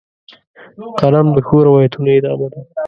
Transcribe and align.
قلم 0.99 1.27
د 1.35 1.37
ښو 1.47 1.57
روایتونو 1.67 2.09
ادامه 2.19 2.47
ده 2.51 2.61